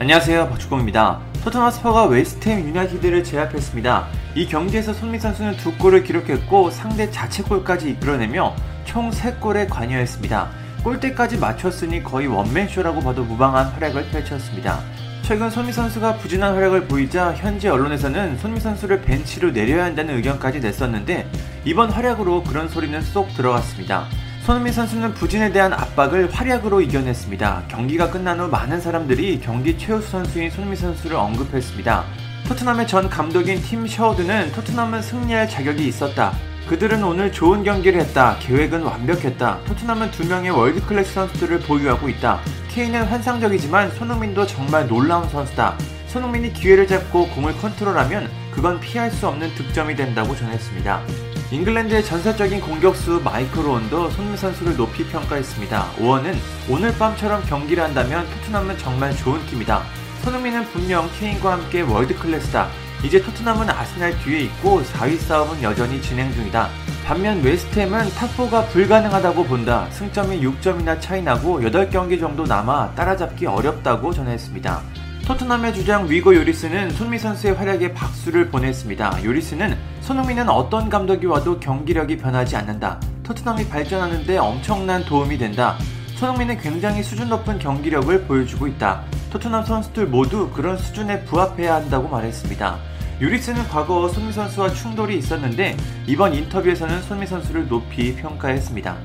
[0.00, 1.20] 안녕하세요 박주공입니다.
[1.44, 4.06] 토트넘 스퍼스가 웨스트햄 유나이티드를 제압했습니다.
[4.34, 10.48] 이 경기에서 손흥민 선수는 두 골을 기록했고 상대 자책골까지 이끌어내며 총 3골에 관여했습니다.
[10.84, 14.80] 골대까지 맞췄으니 거의 원맨쇼라고 봐도 무방한 활약을 펼쳤습니다.
[15.20, 21.30] 최근 손흥민 선수가 부진한 활약을 보이자 현지 언론에서는 손흥민 선수를 벤치로 내려야 한다는 의견까지 냈었는데
[21.66, 24.06] 이번 활약으로 그런 소리는 쏙 들어갔습니다.
[24.50, 27.66] 손흥민 선수는 부진에 대한 압박을 활약으로 이겨냈습니다.
[27.68, 32.04] 경기가 끝난 후 많은 사람들이 경기 최우수 선수인 손흥민 선수를 언급했습니다.
[32.48, 36.32] 토트넘의 전 감독인 팀 셔우드는 토트넘은 승리할 자격이 있었다.
[36.66, 38.38] 그들은 오늘 좋은 경기를 했다.
[38.40, 39.60] 계획은 완벽했다.
[39.66, 42.40] 토트넘은 두 명의 world class 선수들을 보유하고 있다.
[42.70, 45.76] 케인은 환상적이지만 손흥민도 정말 놀라운 선수다.
[46.08, 51.29] 손흥민이 기회를 잡고 공을 컨트롤하면 그건 피할 수 없는 득점이 된다고 전했습니다.
[51.52, 55.94] 잉글랜드의 전설적인 공격수 마이클 오언도 손흥민 선수를 높이 평가했습니다.
[56.00, 56.36] 오언은
[56.68, 59.82] 오늘 밤처럼 경기를 한다면 토트넘은 정말 좋은 팀이다.
[60.22, 62.68] 손흥민은 분명 케인과 함께 world class다.
[63.02, 66.68] 이제 토트넘은 아스날 뒤에 있고 4위 싸움은 여전히 진행 중이다.
[67.04, 69.88] 반면 웨스트햄은 top 4가 불가능하다고 본다.
[69.90, 74.99] 승점이 6점이나 차이 나고 8경기 정도 남아 따라잡기 어렵다고 전했습니다.
[75.30, 79.24] 토트넘의 주장 위고 요리스는 손흥민 선수의 활약에 박수를 보냈습니다.
[79.24, 83.00] 요리스는 손흥민은 어떤 감독이 와도 경기력이 변하지 않는다.
[83.22, 85.78] 토트넘이 발전하는데 엄청난 도움이 된다.
[86.16, 89.04] 손흥민은 굉장히 수준 높은 경기력을 보여주고 있다.
[89.30, 92.78] 토트넘 선수들 모두 그런 수준에 부합해야 한다고 말했습니다.
[93.22, 95.76] 요리스는 과거 손미 선수와 충돌이 있었는데
[96.08, 98.96] 이번 인터뷰에서는 손미 선수를 높이 평가했습니다.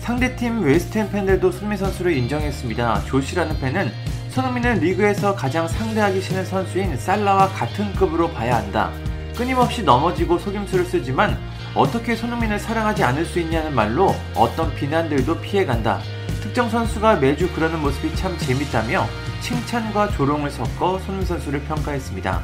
[0.00, 3.04] 상대팀 웨스트햄 팬들도 손미 선수를 인정했습니다.
[3.06, 3.90] 조시라는 팬은
[4.30, 8.92] 손흥민은 리그에서 가장 상대하기 싫은 선수인 살라와 같은 급으로 봐야 한다.
[9.36, 11.36] 끊임없이 넘어지고 속임수를 쓰지만
[11.74, 15.98] 어떻게 손흥민을 사랑하지 않을 수 있냐는 말로 어떤 비난들도 피해간다.
[16.40, 19.04] 특정 선수가 매주 그러는 모습이 참 재밌다며
[19.40, 22.40] 칭찬과 조롱을 섞어 손흥민 선수를 평가했습니다.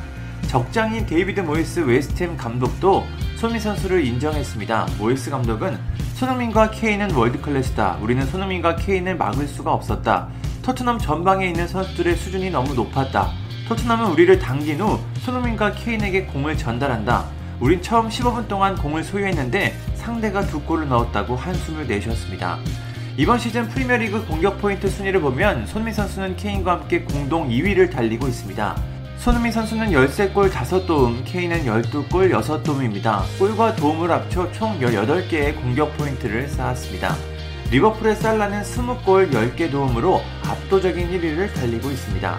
[0.49, 4.89] 적장인 데이비드 모이스 웨스트햄 감독도 손흥민 선수를 인정했습니다.
[4.99, 5.79] 모이스 감독은
[6.15, 7.99] 손흥민과 케인은 world class다.
[8.01, 10.29] 우리는 손흥민과 케인을 막을 수가 없었다.
[10.67, 13.31] 토트넘 전방에 있는 선수들의 수준이 너무 높았다.
[13.69, 17.27] 토트넘은 우리를 당긴 후 손흥민과 케인에게 공을 전달한다.
[17.61, 22.59] 우린 처음 15분 동안 공을 소유했는데 상대가 두 골을 넣었다고 한숨을 내쉬었습니다.
[23.17, 28.77] 이번 시즌 프리미어리그 공격 포인트 순위를 보면 손흥민 선수는 케인과 함께 공동 2위를 달리고 있습니다.
[29.19, 33.23] 손흥민 선수는 13골 5도움, 케인은 12골 6도움입니다.
[33.39, 37.36] 골과 도움을 합쳐 총 18개의 공격 포인트를 쌓았습니다.
[37.71, 42.39] 리버풀의 살라는 20골 10개 도움으로 압도적인 1위를 달리고 있습니다.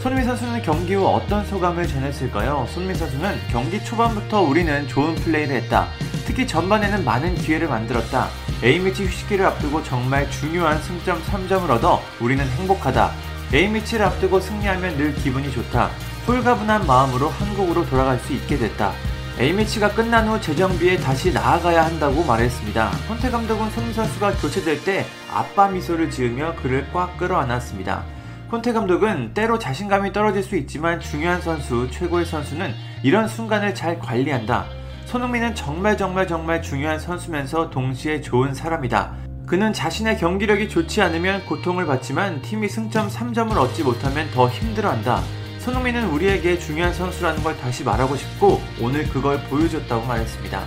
[0.00, 2.66] 손흥민 선수는 경기 후 어떤 소감을 전했을까요?
[2.70, 5.88] 손흥민 선수는 경기 초반부터 우리는 좋은 플레이를 했다.
[6.26, 8.28] 특히 전반에는 많은 기회를 만들었다.
[8.62, 13.10] A매치 휴식기를 앞두고 정말 중요한 승점 3점을 얻어 우리는 행복하다.
[13.52, 15.90] A매치를 앞두고 승리하면 늘 기분이 좋다.
[16.28, 18.92] 홀가분한 마음으로 한국으로 돌아갈 수 있게 됐다.
[19.38, 22.90] A매치가 끝난 후 재정비에 다시 나아가야 한다고 말했습니다.
[23.08, 28.04] 혼태 감독은 손흥민 선수가 교체될 때 아빠 미소를 지으며 그를 꽉 끌어안았습니다.
[28.50, 34.66] 콘테 감독은 때로 자신감이 떨어질 수 있지만 중요한 선수, 최고의 선수는 이런 순간을 잘 관리한다.
[35.06, 39.14] 손흥민은 정말 정말 정말 중요한 선수면서 동시에 좋은 사람이다.
[39.46, 45.22] 그는 자신의 경기력이 좋지 않으면 고통을 받지만 팀이 승점 3점을 얻지 못하면 더 힘들어한다.
[45.62, 50.64] 손흥민은 우리에게 중요한 선수라는 걸 다시 말하고 싶고 오늘 그걸 보여줬다고 말했습니다.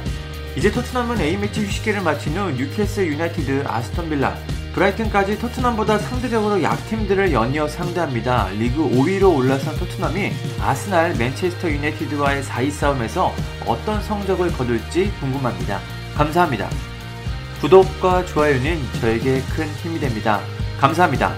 [0.56, 4.38] 이제 토트넘은 A매치 휴식기를 마친 후 뉴캐슬 유나이티드, 아스톤 빌라,
[4.74, 8.50] 브라이튼까지 토트넘보다 상대적으로 약팀들을 연이어 상대합니다.
[8.52, 13.34] 리그 5위로 올라선 토트넘이 아스날, 맨체스터 유나이티드와의 4위 싸움에서
[13.66, 15.82] 어떤 성적을 거둘지 궁금합니다.
[16.16, 16.70] 감사합니다.
[17.60, 20.40] 구독과 좋아요는 저에게 큰 힘이 됩니다.
[20.80, 21.34] 감사합니다.